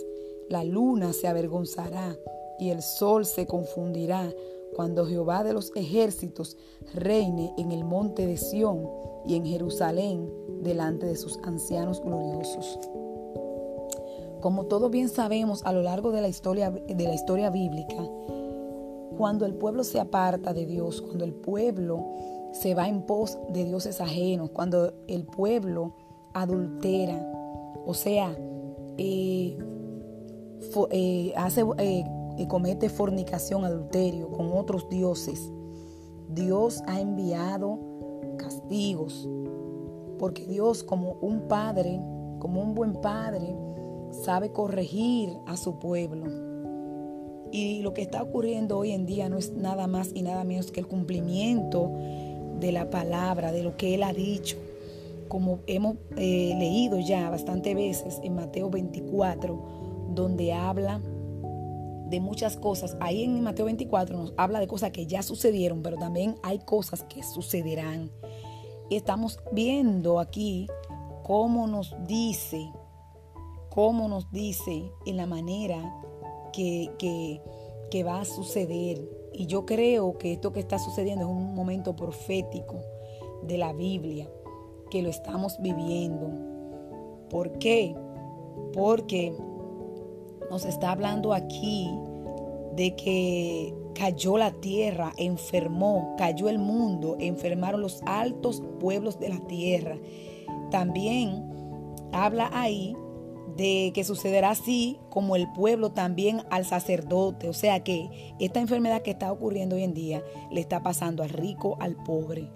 [0.48, 2.16] La luna se avergonzará
[2.58, 4.32] y el sol se confundirá
[4.74, 6.56] cuando Jehová de los ejércitos
[6.92, 8.88] reine en el monte de Sión
[9.24, 10.30] y en Jerusalén
[10.62, 12.78] delante de sus ancianos gloriosos.
[14.40, 17.96] Como todos bien sabemos a lo largo de la historia, de la historia bíblica,
[19.16, 22.04] cuando el pueblo se aparta de Dios, cuando el pueblo
[22.52, 25.94] se va en pos de dioses ajenos, cuando el pueblo
[26.32, 27.20] adultera,
[27.86, 28.36] o sea,
[28.96, 29.58] eh,
[30.90, 32.04] eh, hace, eh,
[32.48, 35.50] comete fornicación, adulterio con otros dioses,
[36.28, 37.78] Dios ha enviado
[38.38, 39.28] castigos,
[40.18, 42.00] porque Dios como un padre,
[42.38, 43.56] como un buen padre,
[44.12, 46.53] sabe corregir a su pueblo.
[47.54, 50.72] Y lo que está ocurriendo hoy en día no es nada más y nada menos
[50.72, 51.88] que el cumplimiento
[52.58, 54.56] de la palabra, de lo que Él ha dicho.
[55.28, 61.00] Como hemos eh, leído ya bastante veces en Mateo 24, donde habla
[62.08, 62.96] de muchas cosas.
[62.98, 67.04] Ahí en Mateo 24 nos habla de cosas que ya sucedieron, pero también hay cosas
[67.04, 68.10] que sucederán.
[68.90, 70.66] Y estamos viendo aquí
[71.22, 72.68] cómo nos dice,
[73.70, 76.00] cómo nos dice en la manera
[76.54, 77.40] que,
[78.04, 79.00] va a suceder.
[79.32, 82.80] Y yo creo que esto que está sucediendo es un momento profético
[83.42, 84.28] de la Biblia,
[84.90, 86.30] que lo estamos viviendo.
[87.30, 87.94] ¿Por qué?
[88.72, 89.32] Porque
[90.50, 91.90] nos está hablando aquí
[92.74, 99.40] de que cayó la tierra, enfermó, cayó el mundo, enfermaron los altos pueblos de la
[99.46, 99.98] tierra.
[100.70, 101.44] También
[102.12, 102.96] habla ahí
[103.56, 107.48] de que sucederá así como el pueblo también al sacerdote.
[107.48, 111.30] O sea que esta enfermedad que está ocurriendo hoy en día le está pasando al
[111.30, 112.50] rico, al pobre,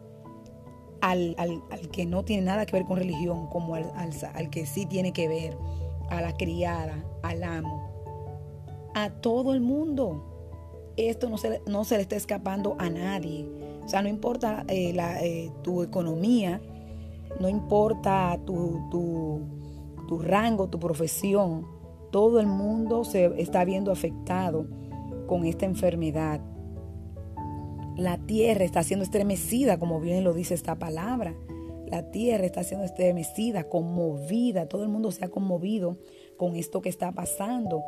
[1.00, 1.36] al,
[1.92, 5.28] que no tiene nada que ver con religión, como al, al que sí tiene que
[5.28, 5.56] ver,
[6.10, 10.24] a la criada, al amo, a todo el mundo.
[10.96, 13.48] Esto no se, no se le está escapando a nadie.
[13.84, 16.60] O sea, no importa eh, eh, tu economía,
[17.40, 19.48] no importa tu,
[20.08, 21.66] tu rango, tu profesión,
[22.10, 24.66] todo el mundo se está viendo afectado
[25.26, 26.40] con esta enfermedad.
[27.96, 31.36] La tierra está siendo estremecida, como bien lo dice esta palabra.
[31.86, 34.68] La tierra está siendo estremecida, conmovida.
[34.68, 35.98] Todo el mundo se ha conmovido
[36.36, 37.82] con esto que está pasando.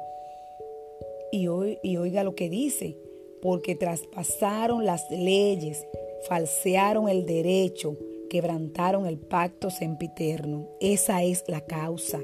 [1.33, 1.47] Y,
[1.83, 2.97] y oiga lo que dice,
[3.41, 5.87] porque traspasaron las leyes,
[6.29, 7.97] falsearon el derecho,
[8.31, 10.69] quebrantaron el pacto sempiterno.
[10.81, 12.21] Esa es la causa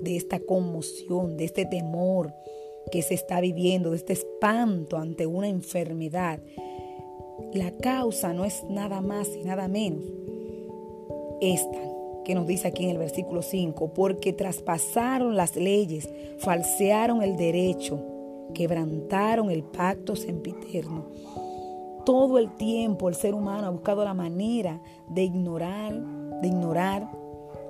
[0.00, 2.34] de esta conmoción, de este temor
[2.90, 6.40] que se está viviendo, de este espanto ante una enfermedad.
[7.54, 10.04] La causa no es nada más y nada menos
[11.40, 11.78] esta
[12.24, 17.98] que nos dice aquí en el versículo 5, porque traspasaron las leyes, falsearon el derecho,
[18.52, 21.06] quebrantaron el pacto sempiterno.
[22.08, 25.92] Todo el tiempo el ser humano ha buscado la manera de ignorar,
[26.40, 27.06] de ignorar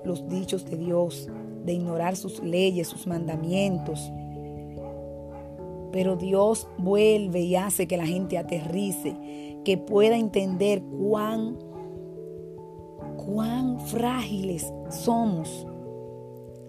[0.04, 1.28] los dichos de Dios,
[1.64, 4.12] de ignorar sus leyes, sus mandamientos.
[5.90, 9.16] Pero Dios vuelve y hace que la gente aterrice,
[9.64, 11.58] que pueda entender cuán,
[13.16, 15.66] cuán frágiles somos,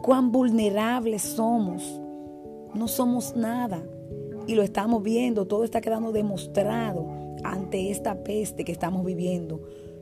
[0.01, 2.01] cuán vulnerables somos.
[2.73, 3.83] No somos nada.
[4.47, 9.61] Y lo estamos viendo, todo está quedando demostrado ante esta peste que estamos viviendo.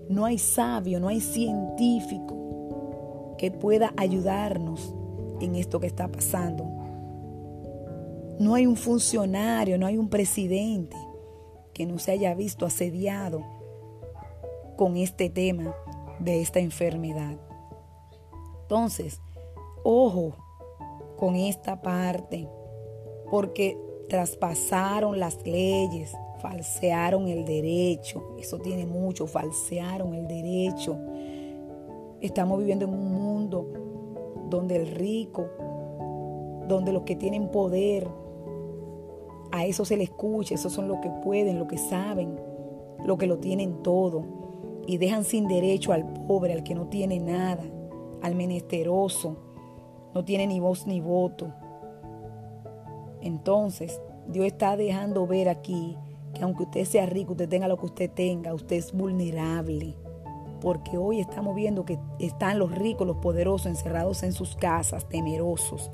[0.10, 4.94] No hay sabio, no hay científico que pueda ayudarnos
[5.42, 6.66] en esto que está pasando.
[8.40, 10.96] No hay un funcionario, no hay un presidente
[11.74, 13.44] que no se haya visto asediado
[14.76, 15.76] con este tema
[16.20, 17.38] de esta enfermedad.
[18.62, 19.22] Entonces,
[19.84, 20.36] ojo
[21.18, 22.48] con esta parte,
[23.30, 30.98] porque traspasaron las leyes, falsearon el derecho, eso tiene mucho, falsearon el derecho.
[32.22, 33.68] Estamos viviendo en un mundo
[34.50, 35.48] donde el rico,
[36.68, 38.08] donde los que tienen poder,
[39.52, 42.40] a eso se les escucha, esos son los que pueden, los que saben,
[43.06, 44.24] los que lo tienen todo,
[44.86, 47.64] y dejan sin derecho al pobre, al que no tiene nada,
[48.22, 49.38] al menesteroso,
[50.14, 51.54] no tiene ni voz ni voto.
[53.22, 55.98] Entonces, Dios está dejando ver aquí
[56.38, 59.96] que aunque usted sea rico, usted tenga lo que usted tenga, usted es vulnerable.
[60.62, 65.92] Porque hoy estamos viendo que están los ricos, los poderosos encerrados en sus casas, temerosos.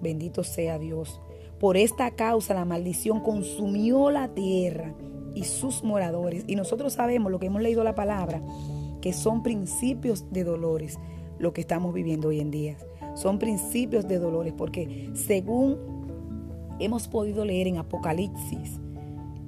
[0.00, 1.20] Bendito sea Dios.
[1.58, 4.94] Por esta causa la maldición consumió la tierra
[5.34, 6.44] y sus moradores.
[6.46, 8.42] Y nosotros sabemos, lo que hemos leído la palabra,
[9.00, 10.98] que son principios de dolores
[11.38, 12.76] lo que estamos viviendo hoy en día.
[13.14, 15.78] Son principios de dolores porque según
[16.78, 18.78] hemos podido leer en Apocalipsis,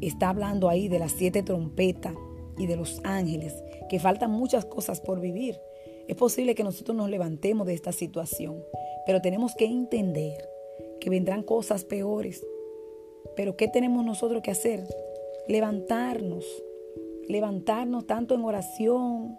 [0.07, 2.15] está hablando ahí de las siete trompetas
[2.59, 3.55] y de los ángeles,
[3.89, 5.59] que faltan muchas cosas por vivir.
[6.09, 8.63] Es posible que nosotros nos levantemos de esta situación,
[9.07, 10.49] pero tenemos que entender
[11.01, 12.45] que vendrán cosas peores.
[13.37, 14.87] Pero ¿qué tenemos nosotros que hacer?
[15.49, 16.45] Levantarnos,
[17.29, 19.39] levantarnos tanto en oración,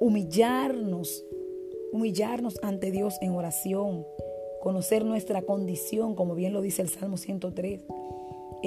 [0.00, 1.24] humillarnos,
[1.92, 4.06] humillarnos ante Dios en oración,
[4.60, 7.80] conocer nuestra condición, como bien lo dice el Salmo 103.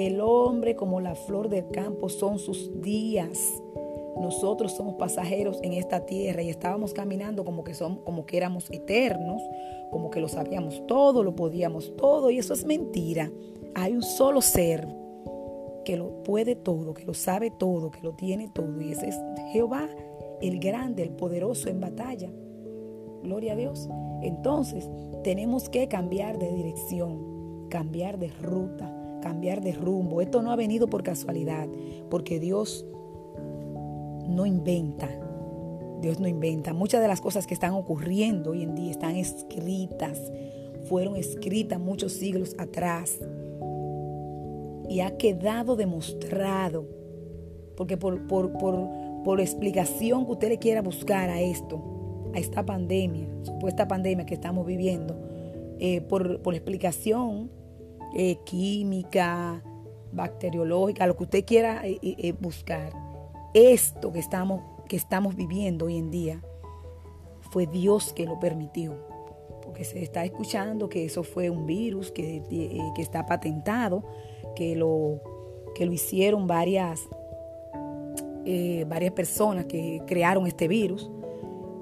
[0.00, 3.62] El hombre como la flor del campo son sus días.
[4.18, 8.70] Nosotros somos pasajeros en esta tierra y estábamos caminando como que, somos, como que éramos
[8.70, 9.42] eternos,
[9.90, 13.30] como que lo sabíamos todo, lo podíamos todo, y eso es mentira.
[13.74, 14.88] Hay un solo ser
[15.84, 19.20] que lo puede todo, que lo sabe todo, que lo tiene todo, y ese es
[19.52, 19.86] Jehová,
[20.40, 22.30] el grande, el poderoso en batalla.
[23.22, 23.86] Gloria a Dios.
[24.22, 24.88] Entonces,
[25.22, 30.20] tenemos que cambiar de dirección, cambiar de ruta, cambiar de rumbo.
[30.20, 31.68] Esto no ha venido por casualidad,
[32.08, 32.84] porque Dios
[34.28, 35.08] no inventa.
[36.00, 36.72] Dios no inventa.
[36.72, 40.18] Muchas de las cosas que están ocurriendo hoy en día están escritas,
[40.88, 43.18] fueron escritas muchos siglos atrás
[44.88, 46.88] y ha quedado demostrado,
[47.76, 48.88] porque por, por, por,
[49.24, 54.34] por explicación que usted le quiera buscar a esto, a esta pandemia, supuesta pandemia que
[54.34, 55.16] estamos viviendo,
[55.78, 57.50] eh, por, por explicación
[58.14, 59.62] eh, química,
[60.12, 62.92] bacteriológica, lo que usted quiera eh, eh, buscar.
[63.54, 66.42] Esto que estamos, que estamos viviendo hoy en día
[67.50, 68.94] fue Dios que lo permitió.
[69.62, 72.42] Porque se está escuchando que eso fue un virus que,
[72.94, 74.04] que está patentado,
[74.56, 75.20] que lo,
[75.74, 77.00] que lo hicieron varias,
[78.86, 81.08] varias personas que crearon este virus.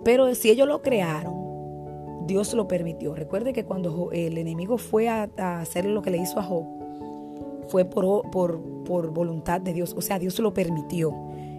[0.05, 1.38] Pero si ellos lo crearon,
[2.29, 3.15] Dios lo permitió.
[3.15, 5.29] Recuerde que cuando el enemigo fue a,
[5.61, 6.65] hacer lo que le hizo a Job,
[7.69, 9.95] fue por, por, por voluntad de Dios.
[9.97, 11.13] O sea, Dios lo permitió.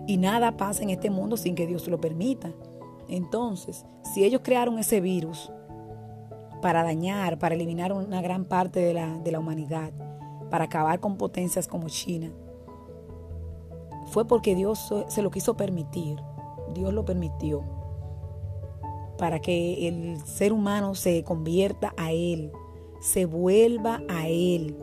[0.08, 2.52] Y nada pasa en este mundo sin que Dios lo permita.
[3.08, 5.52] Entonces, si ellos crearon ese virus
[6.62, 9.92] para dañar, para eliminar una gran parte de la, de la humanidad,
[10.52, 12.32] para acabar con potencias como China,
[14.12, 16.20] fue porque Dios se lo quiso permitir.
[16.76, 17.79] Dios lo permitió
[19.20, 22.54] para que el ser humano se convierta a Él,
[23.02, 24.78] se vuelva a Él.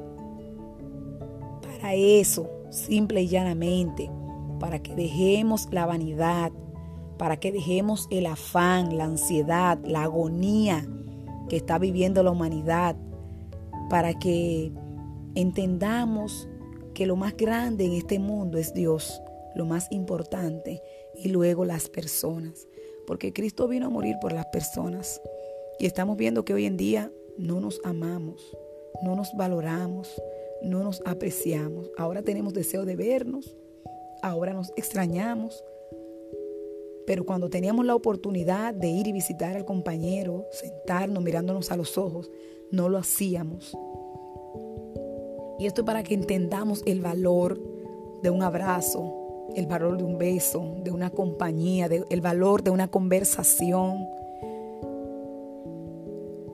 [1.62, 4.11] Para eso, simple y llanamente,
[4.61, 6.53] para que dejemos la vanidad,
[7.16, 10.87] para que dejemos el afán, la ansiedad, la agonía
[11.49, 12.94] que está viviendo la humanidad,
[13.88, 14.70] para que
[15.35, 16.46] entendamos
[16.92, 19.18] que lo más grande en este mundo es Dios,
[19.55, 20.83] lo más importante,
[21.14, 22.66] y luego las personas
[23.07, 25.21] porque Cristo vino a morir por las personas.
[25.79, 28.57] Y estamos viendo que hoy en día no nos amamos,
[29.03, 30.21] no nos valoramos,
[30.62, 31.90] no nos apreciamos.
[31.97, 33.57] Ahora tenemos deseo de vernos,
[34.23, 35.62] ahora nos extrañamos.
[37.07, 41.97] Pero cuando teníamos la oportunidad de ir y visitar al compañero, sentarnos mirándonos a los
[41.99, 42.31] ojos,
[42.71, 43.77] no lo hacíamos.
[45.59, 47.61] Y esto es para que entendamos el valor
[48.23, 49.15] de un abrazo,
[49.57, 54.07] el valor de un beso, de una compañía, el valor de una conversación,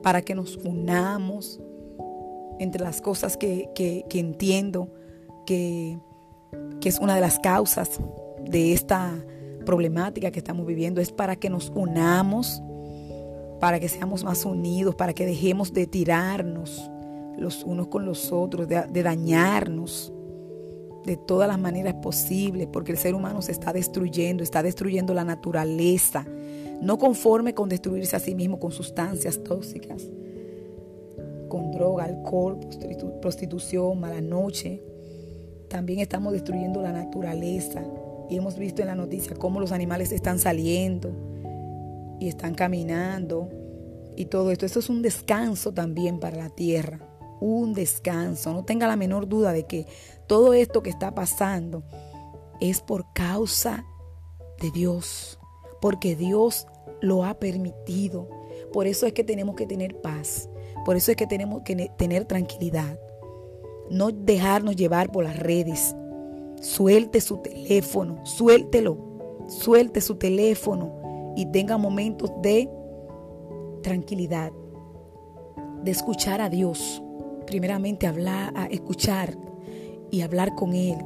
[0.01, 1.59] para que nos unamos
[2.59, 3.69] entre las cosas que,
[4.09, 4.87] entiendo
[5.45, 5.99] que,
[6.79, 7.99] que es una de las causas
[8.41, 9.13] de esta
[9.65, 12.61] problemática que estamos viviendo, es para que nos unamos,
[13.59, 16.89] para que seamos más unidos, para que dejemos de tirarnos
[17.37, 20.13] los unos con los otros, de dañarnos
[21.05, 25.23] de todas las maneras posibles, porque el ser humano se está destruyendo, está destruyendo la
[25.23, 26.25] naturaleza,
[26.81, 30.03] no conforme con destruirse a sí mismo con sustancias tóxicas,
[31.49, 32.59] con droga, alcohol,
[33.21, 34.81] prostitución, mala noche.
[35.69, 37.83] También estamos destruyendo la naturaleza
[38.29, 41.11] y hemos visto en la noticia cómo los animales están saliendo
[42.19, 43.49] y están caminando
[44.15, 44.65] y todo esto.
[44.65, 47.12] Esto es un descanso también para la tierra
[47.43, 48.53] un descanso.
[48.53, 49.85] No tenga la menor duda de que
[50.27, 51.83] todo esto que está pasando
[52.61, 53.85] es por causa
[54.61, 55.37] de Dios,
[55.81, 56.67] porque Dios
[57.01, 58.29] lo ha permitido,
[58.71, 60.49] Por eso es que tenemos que tener paz.
[60.83, 62.99] Por eso es que tenemos que tener tranquilidad.
[63.91, 65.95] No dejarnos llevar por las redes.
[66.59, 68.97] Suelte su teléfono, suéltelo,
[69.47, 72.67] suelte su teléfono y tenga momentos de
[73.83, 74.51] tranquilidad,
[75.83, 77.03] de escuchar a Dios.
[77.45, 79.37] Primeramente hablar, a escuchar
[80.11, 80.97] y hablar con Él,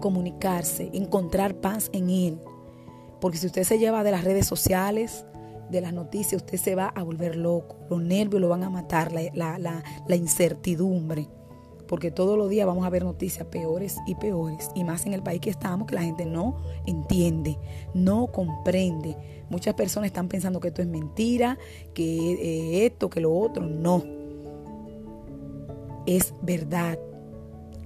[0.00, 2.40] comunicarse, encontrar paz en Él.
[3.20, 5.24] Porque si usted se lleva de las redes sociales,
[5.70, 7.76] de las noticias, usted se va a volver loco.
[7.88, 11.28] Los nervios lo van a matar, la, incertidumbre.
[11.86, 14.70] Porque todos los días vamos a ver noticias peores y peores.
[14.74, 16.56] Y más en el país que estamos, que la gente no
[16.86, 17.58] entiende,
[17.94, 19.16] no comprende.
[19.48, 21.58] Muchas personas están pensando que esto es mentira,
[21.92, 23.66] que eh, esto, que lo otro.
[23.66, 24.19] No.
[26.06, 26.98] Es verdad.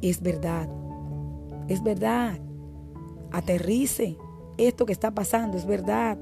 [0.03, 0.69] Es verdad.
[1.69, 2.39] Es verdad.
[3.33, 4.17] Aterrice.
[4.57, 6.19] Esto que está pasando es verdad.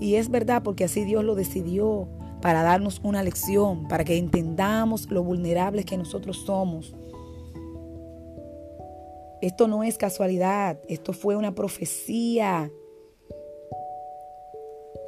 [0.00, 2.08] Y es verdad porque así Dios lo decidió
[2.40, 6.94] para darnos una lección, para que entendamos lo vulnerables que nosotros somos.
[9.40, 12.70] Esto no es casualidad, esto fue una profecía.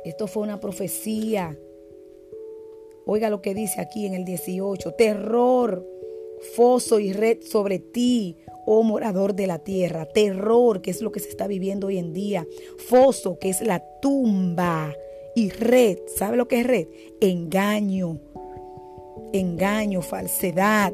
[0.04, 1.56] Esto fue una profecía.
[3.06, 4.92] Oiga lo que dice aquí en el 18.
[4.94, 5.86] Terror,
[6.54, 8.36] foso y red sobre ti,
[8.66, 10.06] oh morador de la tierra.
[10.06, 12.46] Terror, que es lo que se está viviendo hoy en día.
[12.76, 14.94] Foso, que es la tumba.
[15.34, 16.88] Y red, ¿sabe lo que es red?
[17.20, 18.20] Engaño.
[19.32, 20.92] Engaño, falsedad.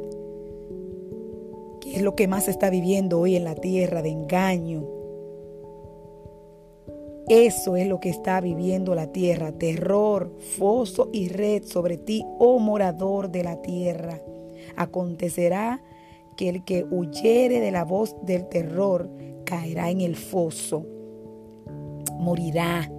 [1.80, 5.00] Que es lo que más se está viviendo hoy en la tierra de engaño.
[7.28, 12.58] Eso es lo que está viviendo la tierra, terror, foso y red sobre ti, oh
[12.58, 14.20] morador de la tierra.
[14.80, 15.82] Acontecerá
[16.38, 19.10] que el que huyere de la voz del terror
[19.44, 20.86] caerá en el foso,
[22.18, 22.90] morirá.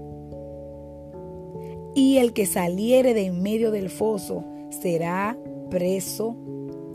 [1.95, 5.35] Y el que saliere de en medio del foso será
[5.71, 6.37] preso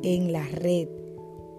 [0.04, 0.86] en la red,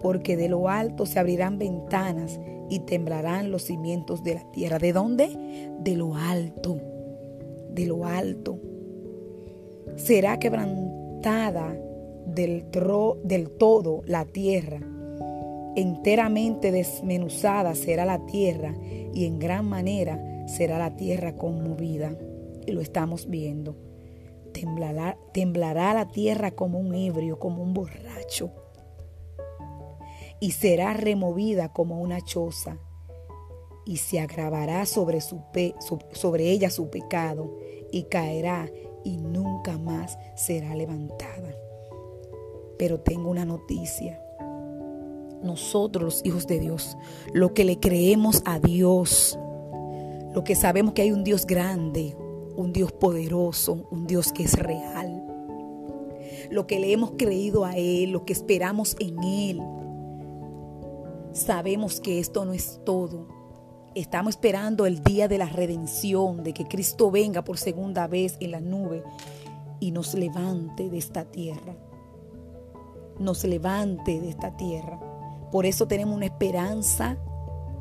[0.00, 4.78] porque de lo alto se abrirán ventanas y temblarán los cimientos de la tierra.
[4.78, 5.68] ¿De dónde?
[5.80, 6.80] De lo alto,
[7.74, 8.58] de lo alto.
[9.96, 11.78] Será quebrantada
[12.46, 14.80] del, todo la tierra.
[15.74, 18.74] Enteramente desmenuzada será la tierra
[19.12, 22.16] y en gran manera será la tierra conmovida.
[22.66, 23.76] Y lo estamos viendo.
[24.52, 28.52] Temblará, temblará la tierra como un ebrio, como un borracho
[30.40, 32.78] y será removida como una choza
[33.84, 35.40] y se agravará sobre, su
[36.12, 37.56] sobre ella su pecado
[37.90, 38.70] y caerá
[39.04, 41.67] y nunca más será levantada.
[42.78, 44.22] Pero tengo una noticia.
[45.42, 46.96] Nosotros los hijos de Dios,
[47.32, 49.38] lo que le creemos a Dios,
[50.34, 52.16] lo que sabemos que hay un Dios grande,
[52.56, 55.24] un Dios poderoso, un Dios que es real,
[56.50, 59.62] lo que le hemos creído a Él, lo que esperamos en Él,
[61.38, 63.28] Sabemos que esto no es todo.
[63.94, 68.50] Estamos esperando el día de la redención, de que Cristo venga por segunda vez en
[68.50, 69.04] la nube
[69.78, 71.76] y nos levante de esta tierra.
[73.18, 75.00] Nos levante de esta tierra.
[75.50, 77.16] Por eso tenemos una esperanza,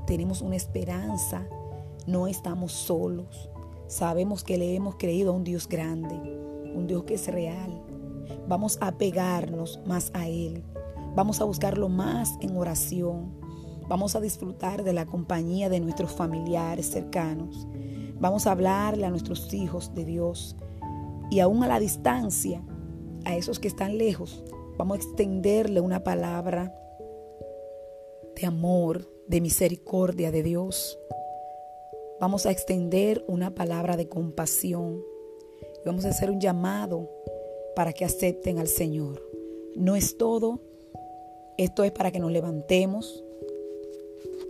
[0.06, 1.48] tenemos una esperanza.
[2.08, 3.50] No estamos solos.
[3.88, 6.16] Sabemos que le hemos creído a un Dios grande,
[6.74, 7.82] un Dios que es real.
[8.48, 10.64] Vamos a pegarnos más a Él.
[11.16, 13.34] Vamos a buscarlo más en oración.
[13.88, 17.68] Vamos a disfrutar de la compañía de nuestros familiares cercanos.
[18.20, 20.56] Vamos a hablarle a nuestros hijos de Dios.
[21.30, 22.62] Y aún a la distancia,
[23.26, 24.44] a esos que están lejos,
[24.78, 26.74] vamos a extenderle una palabra
[28.36, 31.00] de amor, de misericordia de Dios.
[32.20, 35.04] Vamos a extender una palabra de compasión.
[35.84, 37.10] Y vamos a hacer un llamado
[37.76, 39.22] para que acepten al Señor.
[39.76, 40.62] No es todo
[41.58, 43.24] esto es para que nos levantemos,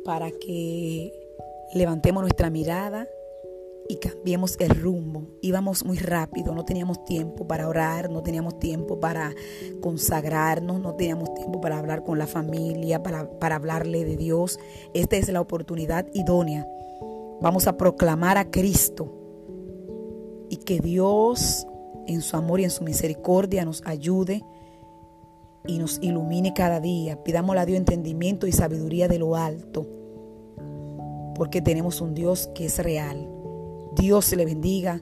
[0.04, 1.14] para que
[1.74, 3.08] levantemos nuestra mirada
[3.90, 5.28] y cambiemos el rumbo.
[5.42, 9.34] Íbamos muy rápido, no teníamos tiempo para orar, no teníamos tiempo para
[9.82, 14.60] consagrarnos, no teníamos tiempo para hablar con la familia, para, para hablarle de Dios.
[14.94, 16.68] Esta es la oportunidad idónea.
[17.42, 19.14] Vamos a proclamar a Cristo
[20.50, 21.68] y que Dios
[22.08, 24.44] en su amor y en su misericordia nos ayude
[25.68, 27.24] y nos ilumine cada día.
[27.24, 29.86] Pidámosle a Dios entendimiento y sabiduría de lo alto,
[31.36, 33.30] porque tenemos un Dios que es real.
[33.98, 35.02] Dios le bendiga,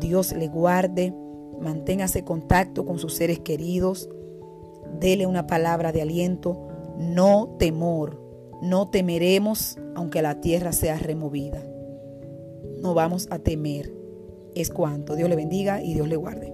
[0.00, 1.14] Dios le guarde,
[1.60, 4.08] manténgase contacto con sus seres queridos,
[5.00, 6.68] dele una palabra de aliento,
[6.98, 8.20] no temor,
[8.62, 11.62] no temeremos aunque la tierra sea removida.
[12.80, 13.92] No vamos a temer.
[14.54, 15.16] Es cuanto.
[15.16, 16.52] Dios le bendiga y Dios le guarde.